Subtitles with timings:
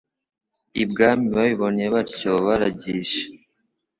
[0.83, 3.23] ibwami babibonye batyo baragisha